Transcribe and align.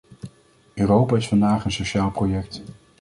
Europa 0.73 1.15
is 1.15 1.27
vandaag 1.27 1.65
een 1.65 1.71
sociaal 1.71 2.11
project. 2.11 2.61